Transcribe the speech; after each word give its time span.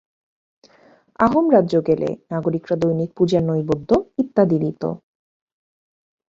আহোম 1.19 1.45
রাজ্য 1.51 1.73
গেলে 1.87 2.09
নাগরিকরা 2.31 2.75
দৈনিক 2.81 3.09
পূজার 3.17 3.43
নৈবেদ্য 3.43 3.89
ইত্যাদি 4.21 4.57
দিত। 4.63 4.83